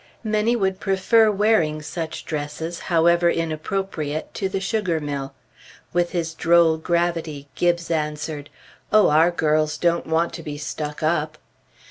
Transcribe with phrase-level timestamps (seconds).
[0.23, 5.35] Many would prefer wearing such dresses, however inappropriate, to the sugar mill.
[5.93, 8.49] With his droll gravity, Gibbes answered,
[8.91, 11.37] "Oh, our girls don't want to be stuck up!"